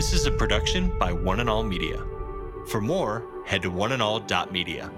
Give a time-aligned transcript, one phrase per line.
[0.00, 2.02] This is a production by One and All Media.
[2.68, 4.90] For more, head to oneandall.media.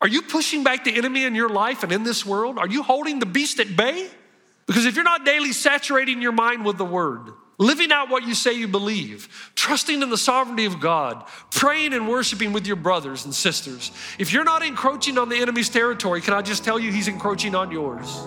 [0.00, 2.58] Are you pushing back the enemy in your life and in this world?
[2.58, 4.08] Are you holding the beast at bay?
[4.66, 8.34] Because if you're not daily saturating your mind with the word, living out what you
[8.34, 13.26] say you believe, trusting in the sovereignty of God, praying and worshiping with your brothers
[13.26, 16.90] and sisters, if you're not encroaching on the enemy's territory, can I just tell you
[16.90, 18.26] he's encroaching on yours?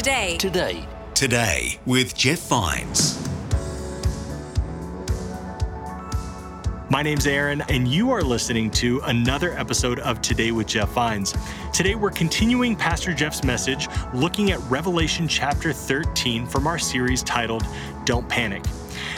[0.00, 0.38] Today.
[0.38, 0.72] Today.
[0.72, 0.86] Today.
[1.12, 3.22] Today with Jeff Vines.
[6.88, 11.34] My name's Aaron, and you are listening to another episode of Today with Jeff Vines.
[11.74, 17.66] Today, we're continuing Pastor Jeff's message, looking at Revelation chapter 13 from our series titled
[18.06, 18.64] Don't Panic.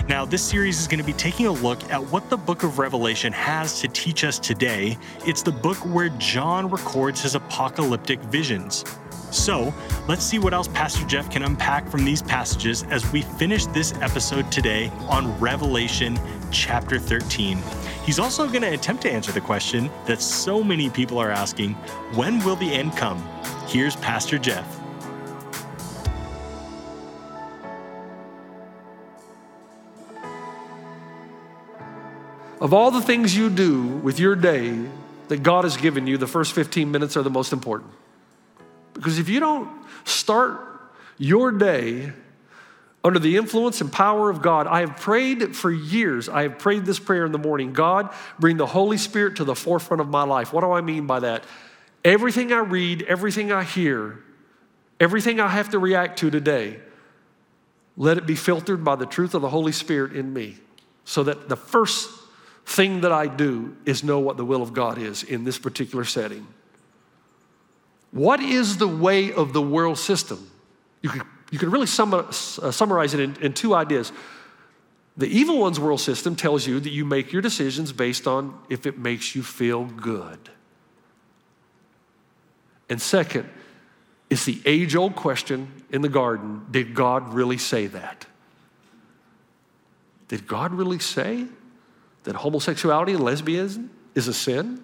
[0.09, 2.81] Now, this series is going to be taking a look at what the book of
[2.81, 4.99] Revelation has to teach us today.
[5.25, 8.85] It's the book where John records his apocalyptic visions.
[9.33, 9.73] So,
[10.09, 13.95] let's see what else Pastor Jeff can unpack from these passages as we finish this
[14.03, 17.59] episode today on Revelation chapter 13.
[18.05, 21.73] He's also going to attempt to answer the question that so many people are asking
[22.15, 23.27] when will the end come?
[23.69, 24.67] Here's Pastor Jeff.
[32.61, 34.79] Of all the things you do with your day
[35.29, 37.91] that God has given you, the first 15 minutes are the most important.
[38.95, 39.71] Because if you don't
[40.05, 40.69] start
[41.19, 42.13] your day
[43.05, 46.29] under the influence and power of God, I have prayed for years.
[46.29, 49.55] I have prayed this prayer in the morning God, bring the Holy Spirit to the
[49.55, 50.53] forefront of my life.
[50.53, 51.45] What do I mean by that?
[52.05, 54.21] Everything I read, everything I hear,
[55.01, 56.81] everything I have to react to today,
[57.97, 60.57] let it be filtered by the truth of the Holy Spirit in me
[61.05, 62.11] so that the first
[62.65, 66.05] thing that I do is know what the will of God is in this particular
[66.05, 66.47] setting.
[68.13, 70.51] What is the way of the world system?
[71.01, 74.13] You could, you could really sum, uh, summarize it in, in two ideas.
[75.17, 78.87] The evil one's world system tells you that you make your decisions based on if
[78.87, 80.39] it makes you feel good.
[82.89, 83.49] And second,
[84.31, 88.27] it's the age old question in the garden did God really say that?
[90.29, 91.47] Did God really say
[92.25, 94.83] that homosexuality and lesbianism is a sin?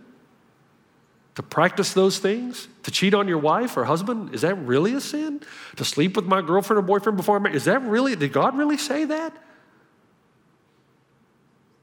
[1.38, 2.66] To practice those things?
[2.82, 4.34] To cheat on your wife or husband?
[4.34, 5.41] Is that really a sin?
[5.76, 7.54] To sleep with my girlfriend or boyfriend before I'm married?
[7.54, 9.37] Is that really, did God really say that?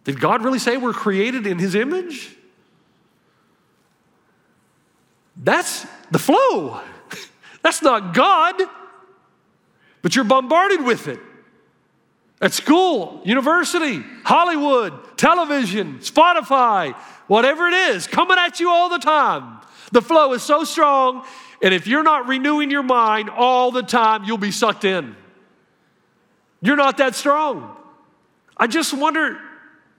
[0.03, 2.35] Did God really say we're created in His image?
[5.37, 6.81] That's the flow.
[7.61, 8.61] That's not God,
[10.01, 11.21] but you're bombarded with it.
[12.41, 16.93] At school, university, Hollywood, television, Spotify,
[17.27, 19.59] whatever it is, coming at you all the time.
[19.91, 21.25] The flow is so strong,
[21.61, 25.15] and if you're not renewing your mind all the time, you'll be sucked in.
[26.61, 27.77] You're not that strong.
[28.57, 29.39] I just wonder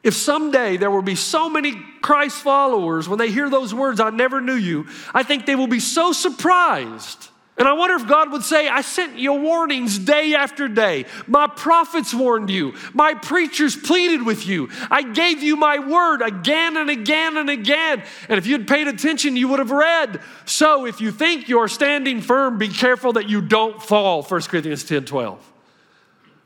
[0.02, 4.10] if someday there will be so many Christ followers, when they hear those words, I
[4.10, 7.30] never knew you, I think they will be so surprised.
[7.58, 11.06] And I wonder if God would say, I sent you warnings day after day.
[11.26, 12.74] My prophets warned you.
[12.92, 14.68] My preachers pleaded with you.
[14.90, 18.02] I gave you my word again and again and again.
[18.28, 20.20] And if you'd paid attention, you would have read.
[20.44, 24.22] So if you think you're standing firm, be careful that you don't fall.
[24.22, 25.55] 1 Corinthians 10 12.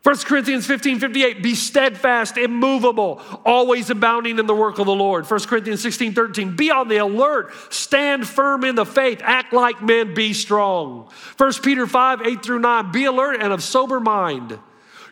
[0.03, 5.31] 1 Corinthians 15, 58, be steadfast, immovable, always abounding in the work of the Lord.
[5.31, 9.83] 1 Corinthians 16, 13, be on the alert, stand firm in the faith, act like
[9.83, 11.11] men, be strong.
[11.37, 14.58] 1 Peter 5, 8 through 9, be alert and of sober mind.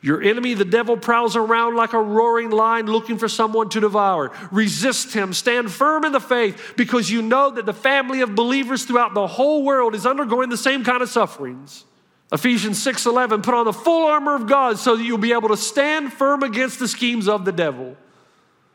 [0.00, 4.32] Your enemy, the devil, prowls around like a roaring lion looking for someone to devour.
[4.50, 8.84] Resist him, stand firm in the faith, because you know that the family of believers
[8.84, 11.84] throughout the whole world is undergoing the same kind of sufferings.
[12.30, 15.56] Ephesians 6:11 put on the full armor of God so that you'll be able to
[15.56, 17.96] stand firm against the schemes of the devil.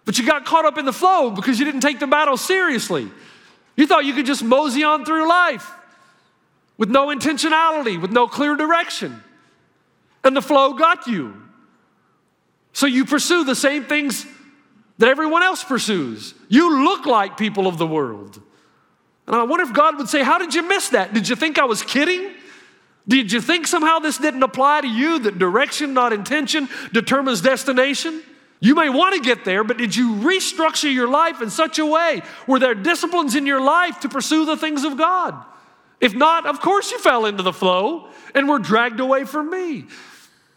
[0.05, 3.09] But you got caught up in the flow because you didn't take the battle seriously.
[3.75, 5.71] You thought you could just mosey on through life
[6.77, 9.23] with no intentionality, with no clear direction.
[10.23, 11.41] And the flow got you.
[12.73, 14.25] So you pursue the same things
[14.97, 16.33] that everyone else pursues.
[16.49, 18.41] You look like people of the world.
[19.27, 21.13] And I wonder if God would say, How did you miss that?
[21.13, 22.31] Did you think I was kidding?
[23.07, 28.23] Did you think somehow this didn't apply to you, that direction, not intention, determines destination?
[28.61, 31.85] You may want to get there, but did you restructure your life in such a
[31.85, 35.35] way Were there disciplines in your life to pursue the things of God?
[35.99, 39.87] If not, of course you fell into the flow and were dragged away from me.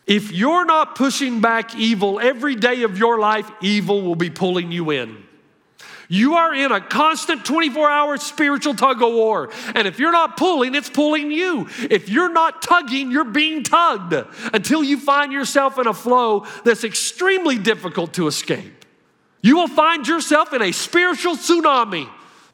[0.07, 4.71] If you're not pushing back evil every day of your life, evil will be pulling
[4.71, 5.26] you in.
[6.09, 9.51] You are in a constant 24 hour spiritual tug of war.
[9.75, 11.69] And if you're not pulling, it's pulling you.
[11.91, 14.15] If you're not tugging, you're being tugged
[14.53, 18.85] until you find yourself in a flow that's extremely difficult to escape.
[19.43, 22.09] You will find yourself in a spiritual tsunami.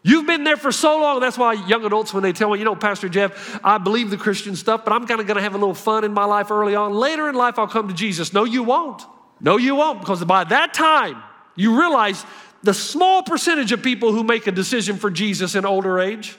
[0.04, 1.20] You've been there for so long.
[1.20, 4.16] That's why young adults, when they tell me, you know, Pastor Jeff, I believe the
[4.16, 6.50] Christian stuff, but I'm kind of going to have a little fun in my life
[6.50, 6.92] early on.
[6.92, 8.32] Later in life, I'll come to Jesus.
[8.32, 9.02] No, you won't.
[9.40, 11.22] No, you won't, because by that time,
[11.54, 12.24] you realize
[12.62, 16.36] the small percentage of people who make a decision for Jesus in older age,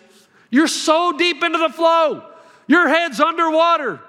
[0.49, 2.23] you're so deep into the flow,
[2.67, 3.99] your head's underwater,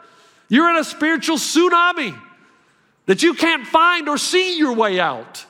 [0.48, 2.18] you're in a spiritual tsunami
[3.06, 5.46] that you can't find or see your way out.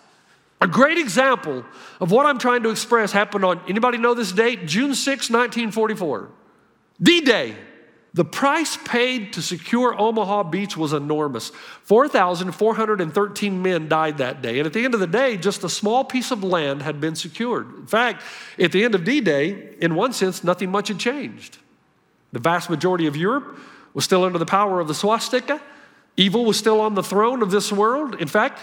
[0.61, 1.65] A great example
[2.01, 4.67] of what I'm trying to express happened on, anybody know this date?
[4.67, 6.29] June 6, 1944.
[7.03, 7.57] D Day.
[8.15, 11.51] The price paid to secure Omaha Beach was enormous.
[11.83, 14.61] 4,413 men died that day.
[14.61, 17.17] And at the end of the day, just a small piece of land had been
[17.17, 17.67] secured.
[17.77, 18.23] In fact,
[18.57, 21.59] at the end of D Day, in one sense, nothing much had changed.
[22.33, 23.59] The vast majority of Europe
[23.95, 25.61] was still under the power of the swastika.
[26.17, 28.21] Evil was still on the throne of this world.
[28.21, 28.61] In fact,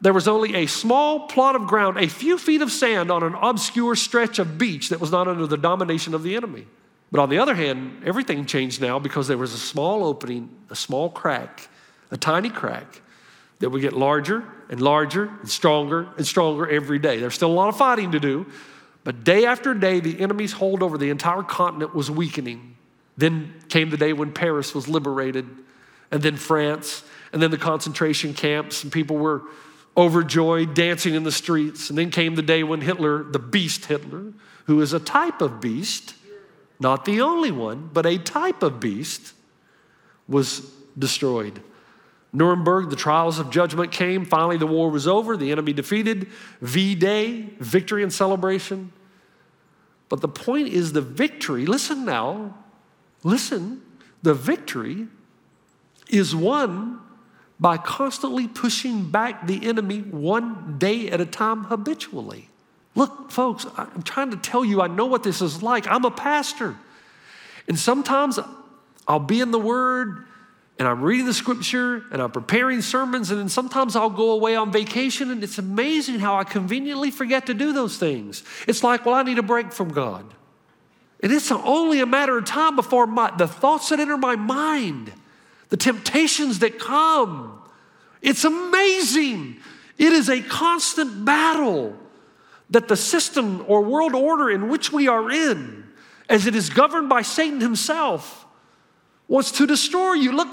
[0.00, 3.34] there was only a small plot of ground, a few feet of sand on an
[3.34, 6.66] obscure stretch of beach that was not under the domination of the enemy.
[7.10, 10.76] But on the other hand, everything changed now because there was a small opening, a
[10.76, 11.68] small crack,
[12.10, 13.00] a tiny crack
[13.60, 17.18] that would get larger and larger and stronger and stronger every day.
[17.18, 18.46] There's still a lot of fighting to do,
[19.04, 22.76] but day after day, the enemy's hold over the entire continent was weakening.
[23.16, 25.48] Then came the day when Paris was liberated,
[26.10, 27.02] and then France,
[27.32, 29.42] and then the concentration camps, and people were
[29.96, 31.88] overjoyed, dancing in the streets.
[31.88, 34.32] And then came the day when Hitler, the beast Hitler,
[34.66, 36.14] who is a type of beast,
[36.80, 39.34] not the only one, but a type of beast,
[40.28, 40.60] was
[40.98, 41.62] destroyed.
[42.32, 44.24] Nuremberg, the trials of judgment came.
[44.24, 46.28] Finally, the war was over, the enemy defeated.
[46.60, 48.92] V Day, victory and celebration.
[50.08, 52.54] But the point is the victory, listen now,
[53.22, 53.82] listen,
[54.22, 55.06] the victory
[56.08, 57.00] is won
[57.60, 62.48] by constantly pushing back the enemy one day at a time habitually.
[62.98, 65.86] Look, folks, I'm trying to tell you, I know what this is like.
[65.86, 66.74] I'm a pastor.
[67.68, 68.40] And sometimes
[69.06, 70.24] I'll be in the Word
[70.80, 74.56] and I'm reading the scripture and I'm preparing sermons, and then sometimes I'll go away
[74.56, 78.42] on vacation, and it's amazing how I conveniently forget to do those things.
[78.66, 80.24] It's like, well, I need a break from God.
[81.20, 85.12] And it's only a matter of time before my, the thoughts that enter my mind,
[85.68, 87.62] the temptations that come.
[88.22, 89.58] It's amazing.
[89.98, 91.96] It is a constant battle
[92.70, 95.84] that the system or world order in which we are in,
[96.28, 98.46] as it is governed by Satan himself,
[99.26, 100.32] wants to destroy you.
[100.32, 100.48] Look,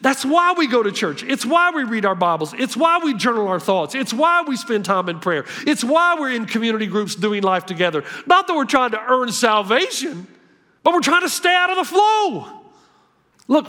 [0.00, 1.24] that's why we go to church.
[1.24, 2.54] It's why we read our Bibles.
[2.54, 3.94] It's why we journal our thoughts.
[3.94, 5.44] It's why we spend time in prayer.
[5.66, 8.04] It's why we're in community groups doing life together.
[8.26, 10.26] Not that we're trying to earn salvation,
[10.84, 12.46] but we're trying to stay out of the flow.
[13.48, 13.66] Look,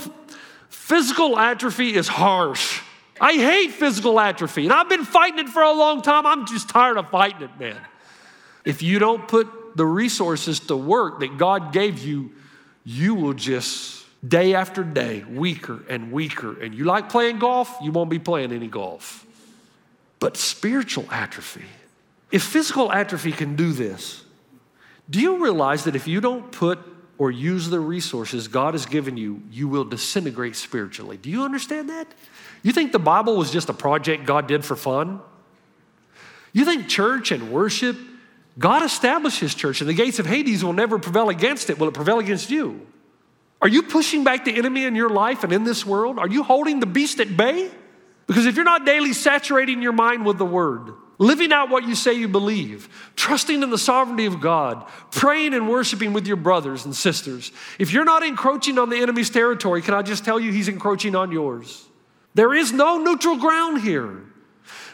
[0.70, 2.82] physical atrophy is harsh.
[3.20, 6.26] I hate physical atrophy, and I've been fighting it for a long time.
[6.26, 7.78] I'm just tired of fighting it, man.
[8.66, 12.32] If you don't put the resources to work that God gave you,
[12.84, 16.60] you will just day after day weaker and weaker.
[16.62, 19.26] And you like playing golf, you won't be playing any golf.
[20.20, 21.66] But spiritual atrophy,
[22.32, 24.24] if physical atrophy can do this,
[25.10, 26.80] do you realize that if you don't put
[27.18, 31.18] or use the resources God has given you, you will disintegrate spiritually?
[31.18, 32.08] Do you understand that?
[32.64, 35.22] You think the Bible was just a project God did for fun?
[36.54, 37.98] You think church and worship,
[38.60, 41.80] God established His church, and the gates of Hades will never prevail against it.
[41.80, 42.86] Will it prevail against you?
[43.62, 46.20] Are you pushing back the enemy in your life and in this world?
[46.20, 47.72] Are you holding the beast at bay?
[48.28, 51.96] Because if you're not daily saturating your mind with the word, living out what you
[51.96, 56.86] say you believe, trusting in the sovereignty of God, praying and worshiping with your brothers
[56.86, 60.52] and sisters, if you're not encroaching on the enemy's territory, can I just tell you
[60.52, 61.88] he's encroaching on yours?
[62.36, 64.29] There is no neutral ground here.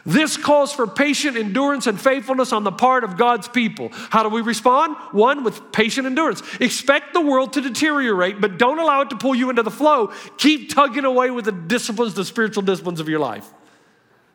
[0.06, 3.90] This calls for patient endurance and faithfulness on the part of God's people.
[3.92, 4.96] How do we respond?
[5.12, 6.44] One, with patient endurance.
[6.62, 10.14] Expect the world to deteriorate, but don't allow it to pull you into the flow.
[10.38, 13.52] Keep tugging away with the disciplines, the spiritual disciplines of your life.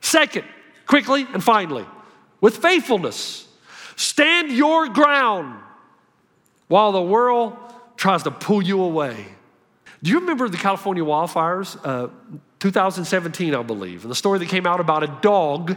[0.00, 0.44] Second,
[0.86, 1.86] quickly and finally,
[2.40, 3.46] with faithfulness,
[3.96, 5.56] stand your ground.
[6.70, 7.56] while the world
[7.96, 9.26] tries to pull you away.
[10.04, 11.76] Do you remember the California wildfires?
[11.84, 12.08] Uh,
[12.60, 15.76] 2017, I believe, and the story that came out about a dog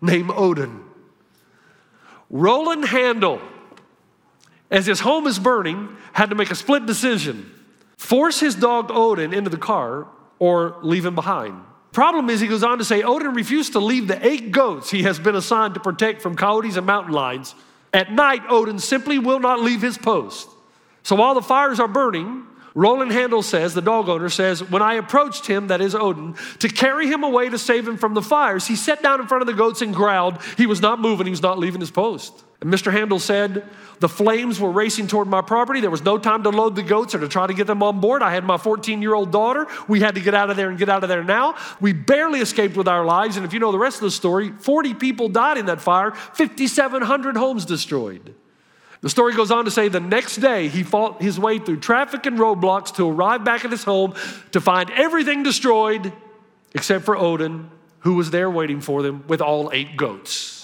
[0.00, 0.84] named Odin.
[2.28, 3.40] Roland Hendel,
[4.70, 7.52] as his home is burning, had to make a split decision
[7.96, 10.06] force his dog Odin into the car
[10.38, 11.60] or leave him behind.
[11.92, 15.04] Problem is, he goes on to say Odin refused to leave the eight goats he
[15.04, 17.54] has been assigned to protect from coyotes and mountain lions.
[17.94, 20.48] At night, Odin simply will not leave his post.
[21.02, 24.94] So while the fires are burning, Roland Hendel says, the dog owner says, when I
[24.94, 28.66] approached him, that is Odin, to carry him away to save him from the fires,
[28.66, 30.42] he sat down in front of the goats and growled.
[30.58, 32.44] He was not moving, he was not leaving his post.
[32.60, 32.92] And Mr.
[32.92, 33.66] Hendel said,
[34.00, 35.80] the flames were racing toward my property.
[35.80, 37.98] There was no time to load the goats or to try to get them on
[38.00, 38.20] board.
[38.20, 39.66] I had my 14 year old daughter.
[39.88, 41.56] We had to get out of there and get out of there now.
[41.80, 43.38] We barely escaped with our lives.
[43.38, 46.10] And if you know the rest of the story, 40 people died in that fire,
[46.10, 48.34] 5,700 homes destroyed.
[49.02, 52.26] The story goes on to say the next day he fought his way through traffic
[52.26, 54.14] and roadblocks to arrive back at his home
[54.52, 56.12] to find everything destroyed
[56.74, 60.55] except for Odin, who was there waiting for them with all eight goats.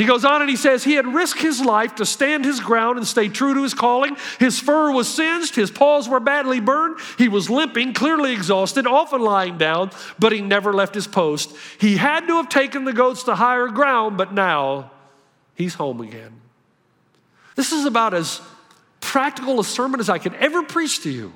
[0.00, 2.96] He goes on and he says he had risked his life to stand his ground
[2.96, 4.16] and stay true to his calling.
[4.38, 6.96] His fur was singed, his paws were badly burned.
[7.18, 11.54] He was limping, clearly exhausted, often lying down, but he never left his post.
[11.78, 14.90] He had to have taken the goats to higher ground, but now
[15.54, 16.32] he's home again.
[17.54, 18.40] This is about as
[19.00, 21.30] practical a sermon as I could ever preach to you.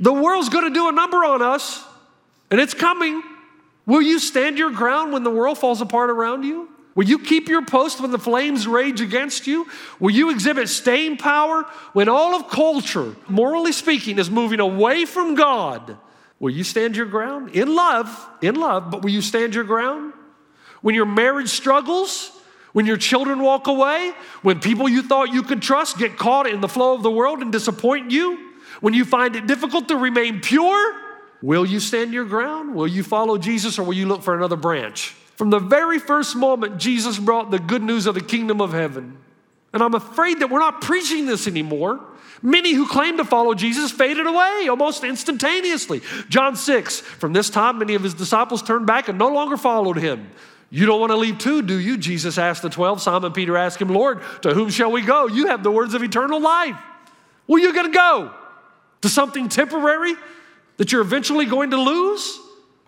[0.00, 1.84] The world's going to do a number on us,
[2.50, 3.22] and it's coming.
[3.84, 6.70] Will you stand your ground when the world falls apart around you?
[6.96, 9.68] Will you keep your post when the flames rage against you?
[10.00, 15.34] Will you exhibit staying power when all of culture, morally speaking, is moving away from
[15.34, 15.98] God?
[16.40, 17.50] Will you stand your ground?
[17.54, 20.14] In love, in love, but will you stand your ground?
[20.80, 22.32] When your marriage struggles,
[22.72, 26.62] when your children walk away, when people you thought you could trust get caught in
[26.62, 30.40] the flow of the world and disappoint you, when you find it difficult to remain
[30.40, 30.94] pure,
[31.42, 32.74] will you stand your ground?
[32.74, 35.14] Will you follow Jesus or will you look for another branch?
[35.36, 39.18] From the very first moment, Jesus brought the good news of the kingdom of heaven.
[39.72, 42.00] And I'm afraid that we're not preaching this anymore.
[42.42, 46.00] Many who claim to follow Jesus faded away almost instantaneously.
[46.28, 49.98] John 6, from this time, many of his disciples turned back and no longer followed
[49.98, 50.30] him.
[50.70, 51.96] You don't want to leave too, do you?
[51.96, 53.00] Jesus asked the 12.
[53.00, 55.26] Simon Peter asked him, Lord, to whom shall we go?
[55.26, 56.76] You have the words of eternal life.
[57.46, 58.32] Where are you going to go?
[59.02, 60.14] To something temporary
[60.78, 62.38] that you're eventually going to lose?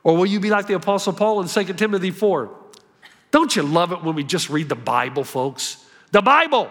[0.02, 2.50] Or will you be like the Apostle Paul in 2 Timothy 4?
[3.30, 5.84] Don't you love it when we just read the Bible, folks?
[6.12, 6.70] The Bible.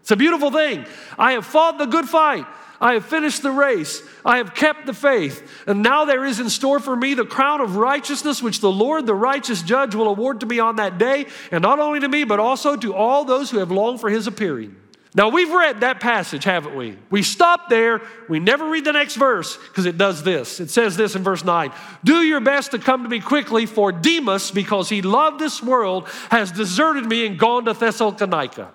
[0.00, 0.86] It's a beautiful thing.
[1.18, 2.46] I have fought the good fight.
[2.80, 4.02] I have finished the race.
[4.24, 5.64] I have kept the faith.
[5.68, 9.06] And now there is in store for me the crown of righteousness, which the Lord,
[9.06, 11.26] the righteous judge, will award to me on that day.
[11.52, 14.26] And not only to me, but also to all those who have longed for his
[14.26, 14.74] appearing.
[15.14, 16.96] Now, we've read that passage, haven't we?
[17.10, 18.00] We stop there.
[18.30, 20.58] We never read the next verse because it does this.
[20.58, 21.70] It says this in verse 9
[22.02, 26.08] Do your best to come to me quickly, for Demas, because he loved this world,
[26.30, 28.72] has deserted me and gone to Thessalonica.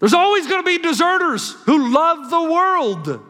[0.00, 3.24] There's always going to be deserters who love the world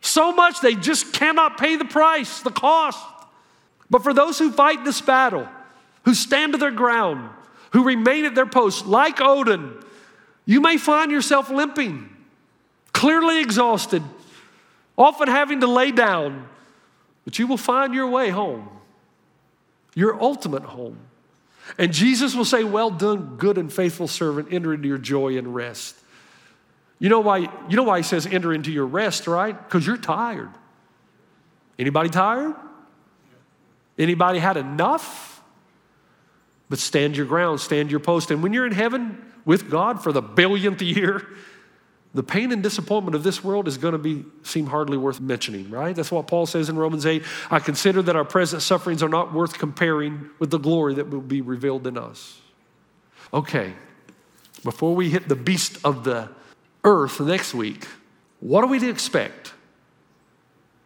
[0.00, 2.98] so much they just cannot pay the price, the cost.
[3.88, 5.48] But for those who fight this battle,
[6.04, 7.30] who stand to their ground,
[7.72, 9.74] who remain at their post, like Odin,
[10.46, 12.08] you may find yourself limping,
[12.92, 14.02] clearly exhausted,
[14.96, 16.48] often having to lay down,
[17.24, 18.68] but you will find your way home,
[19.94, 20.98] your ultimate home.
[21.78, 25.54] And Jesus will say, Well done, good and faithful servant, enter into your joy and
[25.54, 25.96] rest.
[26.98, 29.56] You know why, you know why he says enter into your rest, right?
[29.56, 30.50] Because you're tired.
[31.78, 32.54] Anybody tired?
[33.98, 35.42] Anybody had enough?
[36.68, 38.30] But stand your ground, stand your post.
[38.30, 41.26] And when you're in heaven, with God for the billionth year,
[42.12, 45.70] the pain and disappointment of this world is going to be seem hardly worth mentioning,
[45.70, 45.94] right?
[45.94, 47.22] That's what Paul says in Romans 8.
[47.50, 51.20] I consider that our present sufferings are not worth comparing with the glory that will
[51.20, 52.40] be revealed in us.
[53.32, 53.74] Okay,
[54.64, 56.28] before we hit the beast of the
[56.82, 57.86] earth next week,
[58.40, 59.52] what are we to expect?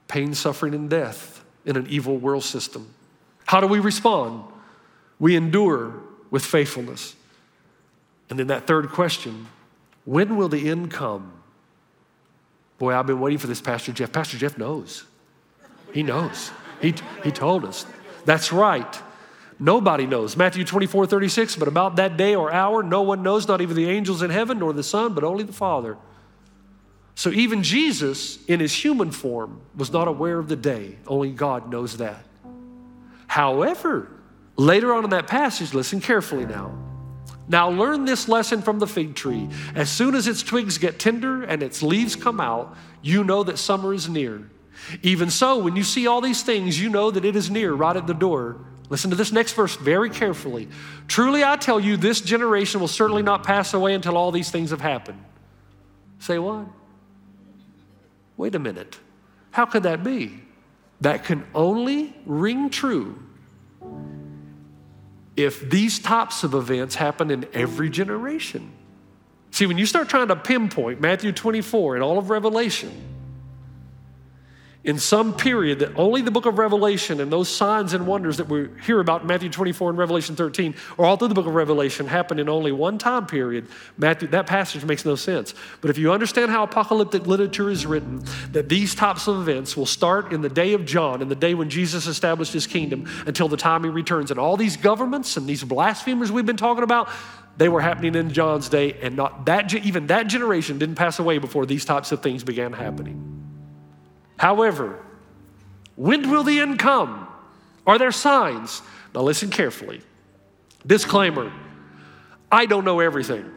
[0.09, 2.93] Pain, suffering, and death in an evil world system.
[3.47, 4.45] How do we respond?
[5.19, 5.95] We endure
[6.31, 7.17] with faithfulness.
[8.31, 9.47] And then that third question
[10.05, 11.33] when will the end come?
[12.79, 14.13] Boy, I've been waiting for this, Pastor Jeff.
[14.13, 15.05] Pastor Jeff knows.
[15.93, 16.51] He knows.
[16.81, 17.87] He, he told us.
[18.25, 19.01] That's right.
[19.59, 20.37] Nobody knows.
[20.37, 23.89] Matthew 24, 36, but about that day or hour, no one knows, not even the
[23.89, 25.97] angels in heaven, nor the Son, but only the Father.
[27.15, 30.97] So even Jesus, in his human form, was not aware of the day.
[31.07, 32.25] Only God knows that.
[33.29, 34.09] However,
[34.57, 36.77] later on in that passage, listen carefully now.
[37.47, 39.49] Now learn this lesson from the fig tree.
[39.75, 43.59] As soon as its twigs get tender and its leaves come out, you know that
[43.59, 44.49] summer is near.
[45.03, 47.97] Even so, when you see all these things, you know that it is near, right
[47.97, 48.57] at the door.
[48.89, 50.69] Listen to this next verse very carefully.
[51.07, 54.71] Truly, I tell you, this generation will certainly not pass away until all these things
[54.71, 55.23] have happened.
[56.19, 56.67] Say what?
[58.37, 58.99] Wait a minute.
[59.53, 60.43] How could that be?
[61.01, 63.24] That can only ring true
[65.37, 68.71] if these types of events happen in every generation.
[69.51, 73.14] See, when you start trying to pinpoint Matthew 24 and all of Revelation,
[74.85, 78.49] in some period that only the book of Revelation and those signs and wonders that
[78.49, 81.55] we hear about in Matthew 24 and Revelation 13, or all through the book of
[81.55, 85.55] Revelation, happened in only one time period, Matthew, that passage makes no sense.
[85.81, 88.23] But if you understand how apocalyptic literature is written,
[88.53, 91.55] that these types of events will start in the day of John, in the day
[91.55, 94.31] when Jesus established his kingdom, until the time he returns.
[94.31, 97.09] And all these governments and these blasphemers we've been talking about,
[97.57, 101.39] they were happening in John's day, and not that even that generation didn't pass away
[101.39, 103.34] before these types of things began happening.
[104.45, 105.03] However,
[105.97, 107.27] when will the end come?
[107.87, 108.83] Are there signs?
[109.15, 110.03] Now, listen carefully.
[110.87, 111.51] Disclaimer
[112.53, 113.51] I don't know everything.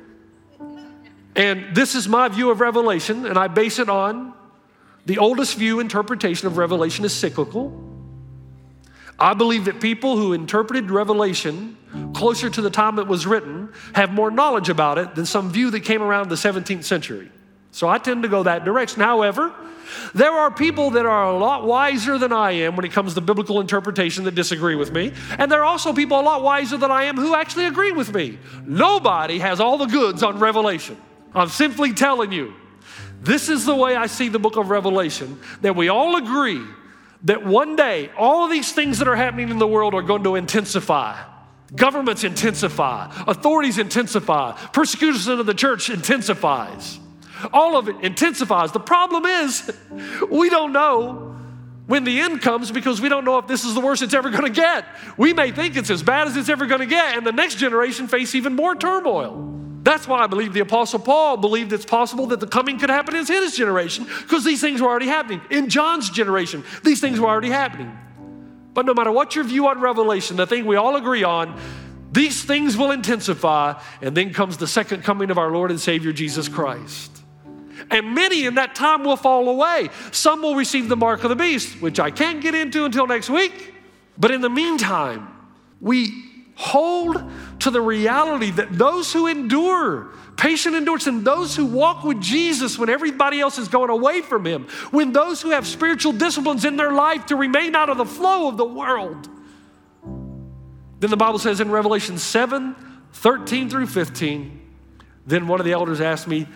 [1.36, 4.34] And this is my view of Revelation, and I base it on
[5.06, 7.84] the oldest view interpretation of Revelation is cyclical.
[9.20, 11.75] I believe that people who interpreted Revelation
[12.13, 15.70] closer to the time it was written have more knowledge about it than some view
[15.72, 17.29] that came around the 17th century.
[17.72, 19.01] So I tend to go that direction.
[19.01, 19.53] However,
[20.13, 23.22] there are people that are a lot wiser than I am when it comes to
[23.22, 25.13] biblical interpretation that disagree with me.
[25.38, 28.13] And there are also people a lot wiser than I am who actually agree with
[28.13, 28.39] me.
[28.65, 30.98] Nobody has all the goods on Revelation.
[31.34, 32.53] I'm simply telling you,
[33.22, 36.63] this is the way I see the book of Revelation that we all agree
[37.24, 40.24] that one day all of these things that are happening in the world are going
[40.24, 41.20] to intensify.
[41.75, 47.00] Governments intensify, authorities intensify, persecution of the church intensifies.
[47.53, 48.72] All of it intensifies.
[48.72, 49.72] The problem is,
[50.29, 51.35] we don't know
[51.88, 54.29] when the end comes because we don't know if this is the worst it's ever
[54.29, 54.85] going to get.
[55.18, 57.55] We may think it's as bad as it's ever going to get, and the next
[57.55, 59.55] generation face even more turmoil.
[59.83, 63.16] That's why I believe the Apostle Paul believed it's possible that the coming could happen
[63.16, 65.40] in his generation because these things were already happening.
[65.50, 67.98] In John's generation, these things were already happening.
[68.74, 71.57] But no matter what your view on Revelation, the thing we all agree on,
[72.11, 76.11] these things will intensify, and then comes the second coming of our Lord and Savior
[76.11, 77.17] Jesus Christ.
[77.89, 79.89] And many in that time will fall away.
[80.11, 83.29] Some will receive the mark of the beast, which I can't get into until next
[83.29, 83.73] week.
[84.17, 85.27] But in the meantime,
[85.79, 86.23] we
[86.55, 87.23] hold
[87.59, 92.79] to the reality that those who endure, patient endurance, and those who walk with Jesus
[92.79, 96.75] when everybody else is going away from Him, when those who have spiritual disciplines in
[96.75, 99.29] their life to remain out of the flow of the world.
[101.00, 102.75] Then the Bible says in Revelation 7
[103.13, 104.61] 13 through 15,
[105.25, 106.47] then one of the elders asked me,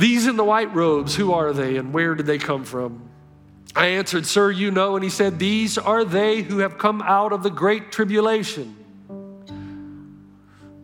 [0.00, 3.02] These in the white robes, who are they and where did they come from?
[3.76, 4.94] I answered, Sir, you know.
[4.96, 8.76] And he said, These are they who have come out of the great tribulation.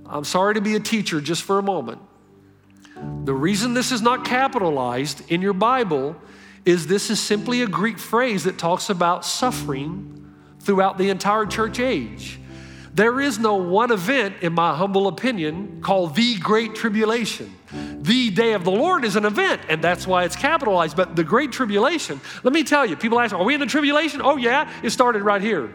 [0.05, 2.03] I'm sorry to be a teacher just for a moment.
[3.25, 6.15] The reason this is not capitalized in your Bible
[6.67, 11.81] is this is simply a Greek phrase that talks about suffering throughout the entire church
[11.81, 12.39] age.
[12.93, 17.55] There is no one event, in my humble opinion, called the Great Tribulation.
[18.37, 20.95] Day of the Lord is an event, and that's why it's capitalized.
[20.95, 24.21] But the Great Tribulation, let me tell you, people ask, Are we in the tribulation?
[24.23, 25.75] Oh, yeah, it started right here.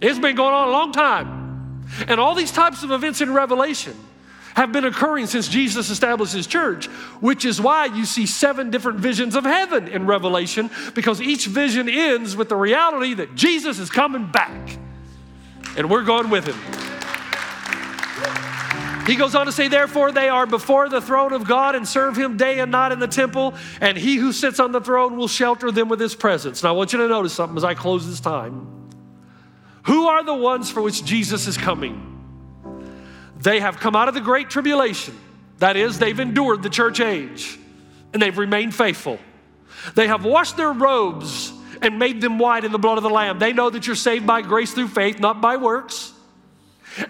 [0.00, 1.86] It's been going on a long time.
[2.06, 3.96] And all these types of events in Revelation
[4.54, 6.86] have been occurring since Jesus established his church,
[7.20, 11.88] which is why you see seven different visions of heaven in Revelation, because each vision
[11.88, 14.78] ends with the reality that Jesus is coming back.
[15.78, 16.95] And we're going with him.
[19.06, 22.16] He goes on to say, Therefore, they are before the throne of God and serve
[22.16, 25.28] him day and night in the temple, and he who sits on the throne will
[25.28, 26.62] shelter them with his presence.
[26.62, 28.90] Now, I want you to notice something as I close this time.
[29.84, 32.12] Who are the ones for which Jesus is coming?
[33.38, 35.16] They have come out of the great tribulation.
[35.58, 37.58] That is, they've endured the church age
[38.12, 39.20] and they've remained faithful.
[39.94, 43.38] They have washed their robes and made them white in the blood of the Lamb.
[43.38, 46.12] They know that you're saved by grace through faith, not by works.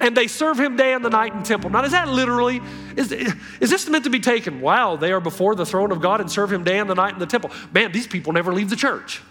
[0.00, 1.70] And they serve him day and the night in temple.
[1.70, 2.60] Now, is that literally,
[2.96, 4.60] is, is this meant to be taken?
[4.60, 7.12] Wow, they are before the throne of God and serve him day and the night
[7.12, 7.50] in the temple.
[7.72, 9.22] Man, these people never leave the church.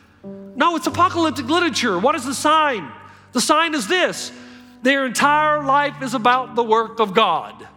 [0.56, 2.00] No, it's apocalyptic literature.
[2.00, 2.90] What is the sign?
[3.34, 4.32] The sign is this
[4.82, 7.68] their entire life is about the work of God.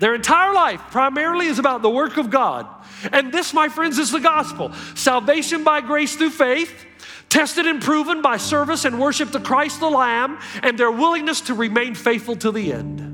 [0.00, 2.66] Their entire life primarily is about the work of God.
[3.12, 6.86] And this, my friends, is the gospel salvation by grace through faith,
[7.28, 11.54] tested and proven by service and worship to Christ the Lamb, and their willingness to
[11.54, 13.04] remain faithful to the end.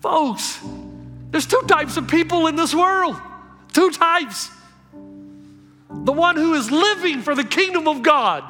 [0.00, 0.60] Folks,
[1.30, 3.16] there's two types of people in this world.
[3.72, 4.50] Two types.
[5.90, 8.44] The one who is living for the kingdom of God.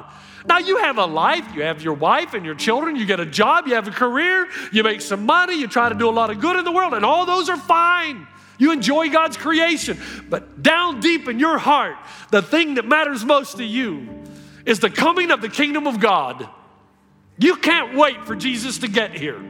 [0.46, 3.26] Now, you have a life, you have your wife and your children, you get a
[3.26, 6.30] job, you have a career, you make some money, you try to do a lot
[6.30, 8.26] of good in the world, and all those are fine.
[8.60, 9.98] You enjoy God's creation.
[10.28, 11.96] But down deep in your heart,
[12.30, 14.22] the thing that matters most to you
[14.64, 16.48] is the coming of the kingdom of God.
[17.38, 19.42] You can't wait for Jesus to get here.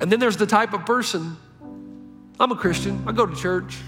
[0.00, 1.36] And then there's the type of person
[2.40, 3.78] I'm a Christian, I go to church.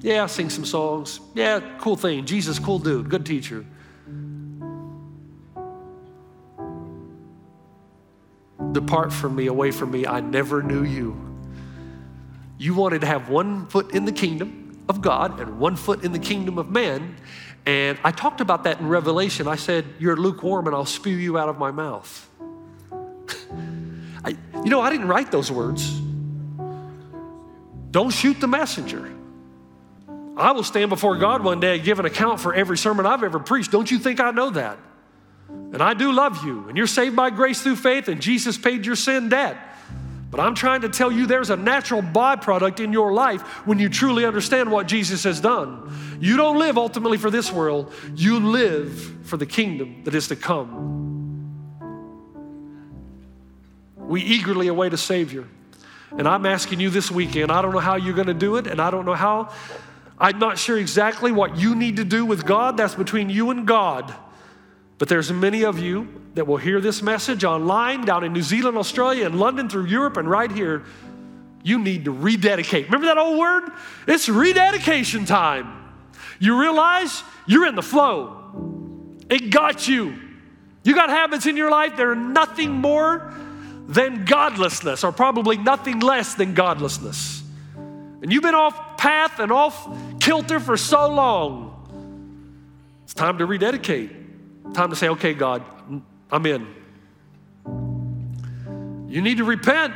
[0.00, 1.18] Yeah, I sing some songs.
[1.34, 2.24] Yeah, cool thing.
[2.24, 3.66] Jesus, cool dude, good teacher.
[8.72, 10.06] Depart from me, away from me.
[10.06, 11.16] I never knew you.
[12.58, 16.12] You wanted to have one foot in the kingdom of God and one foot in
[16.12, 17.16] the kingdom of man.
[17.66, 19.46] And I talked about that in Revelation.
[19.46, 22.28] I said, You're lukewarm and I'll spew you out of my mouth.
[24.24, 26.00] I, you know, I didn't write those words.
[27.90, 29.14] Don't shoot the messenger.
[30.36, 33.24] I will stand before God one day and give an account for every sermon I've
[33.24, 33.72] ever preached.
[33.72, 34.78] Don't you think I know that?
[35.48, 38.86] And I do love you, and you're saved by grace through faith, and Jesus paid
[38.86, 39.56] your sin debt.
[40.30, 43.88] But I'm trying to tell you there's a natural byproduct in your life when you
[43.88, 45.90] truly understand what Jesus has done.
[46.20, 50.36] You don't live ultimately for this world, you live for the kingdom that is to
[50.36, 50.96] come.
[53.96, 55.46] We eagerly await a Savior.
[56.10, 58.66] And I'm asking you this weekend, I don't know how you're going to do it,
[58.66, 59.52] and I don't know how.
[60.18, 62.76] I'm not sure exactly what you need to do with God.
[62.76, 64.14] That's between you and God.
[64.98, 68.76] But there's many of you that will hear this message online down in New Zealand,
[68.76, 70.84] Australia, and London through Europe and right here.
[71.62, 72.86] You need to rededicate.
[72.86, 73.70] Remember that old word?
[74.06, 75.72] It's rededication time.
[76.40, 79.14] You realize you're in the flow.
[79.30, 80.18] It got you.
[80.82, 83.34] You got habits in your life that are nothing more
[83.86, 87.42] than godlessness, or probably nothing less than godlessness.
[88.20, 89.88] And you've been off path and off
[90.20, 91.74] kilter for so long.
[93.04, 94.17] It's time to rededicate.
[94.74, 95.64] Time to say, okay, God,
[96.30, 96.66] I'm in.
[99.08, 99.94] You need to repent.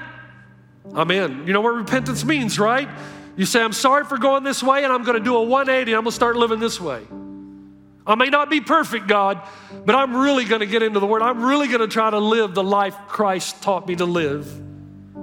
[0.94, 1.46] I'm in.
[1.46, 2.88] You know what repentance means, right?
[3.36, 5.92] You say, I'm sorry for going this way, and I'm going to do a 180,
[5.92, 7.02] I'm going to start living this way.
[8.06, 9.40] I may not be perfect, God,
[9.84, 11.22] but I'm really going to get into the Word.
[11.22, 14.60] I'm really going to try to live the life Christ taught me to live.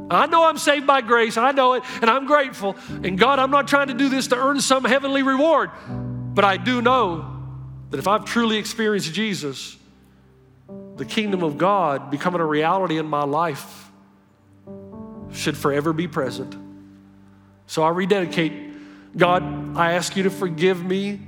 [0.10, 2.76] I know I'm saved by grace, I know it, and I'm grateful.
[3.04, 5.70] And God, I'm not trying to do this to earn some heavenly reward,
[6.34, 7.39] but I do know
[7.90, 9.78] that if I've truly experienced Jesus,
[10.98, 13.90] the kingdom of God becoming a reality in my life
[15.32, 16.56] should forever be present.
[17.68, 19.18] So I rededicate.
[19.18, 21.22] God, I ask you to forgive me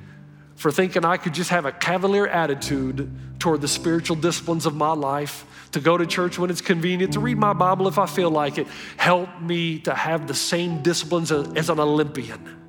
[0.56, 4.94] for thinking I could just have a cavalier attitude toward the spiritual disciplines of my
[4.94, 8.30] life, to go to church when it's convenient, to read my Bible if I feel
[8.30, 8.68] like it.
[8.98, 12.60] Help me to have the same disciplines as, an Olympian.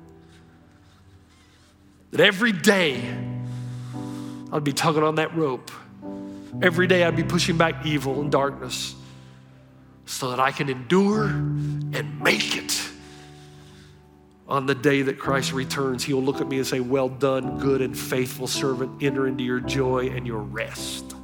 [2.11, 3.01] That every day
[4.53, 5.71] I'd be tugging on that rope.
[6.61, 8.95] Every day I'd be pushing back evil and darkness
[10.05, 12.79] so that I can endure and make it.
[14.47, 17.57] On the day that Christ returns, He will look at me and say, Well done,
[17.57, 19.01] good and faithful servant.
[19.01, 21.15] Enter into your joy and your rest.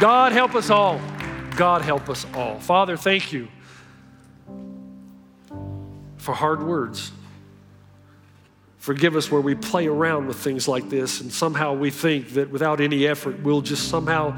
[0.00, 1.00] God help us all.
[1.54, 2.58] God help us all.
[2.58, 3.46] Father, thank you
[6.16, 7.12] for hard words.
[8.88, 12.48] Forgive us where we play around with things like this and somehow we think that
[12.48, 14.34] without any effort we'll just somehow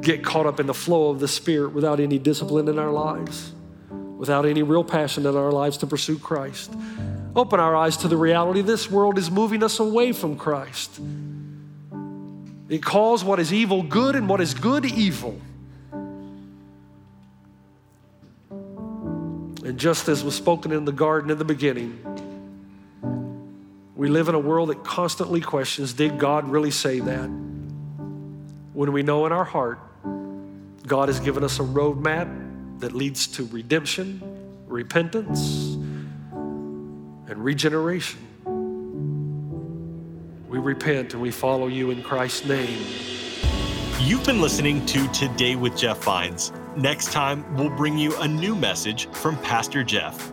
[0.00, 3.52] get caught up in the flow of the Spirit without any discipline in our lives,
[4.16, 6.72] without any real passion in our lives to pursue Christ.
[7.36, 10.98] Open our eyes to the reality this world is moving us away from Christ.
[12.70, 15.38] It calls what is evil good and what is good evil.
[18.50, 22.29] And just as was spoken in the garden in the beginning,
[24.00, 27.26] we live in a world that constantly questions did God really say that?
[28.72, 29.78] When we know in our heart
[30.86, 34.22] God has given us a roadmap that leads to redemption,
[34.66, 35.74] repentance,
[36.32, 38.20] and regeneration.
[40.48, 42.82] We repent and we follow you in Christ's name.
[44.00, 46.52] You've been listening to Today with Jeff Vines.
[46.74, 50.32] Next time, we'll bring you a new message from Pastor Jeff.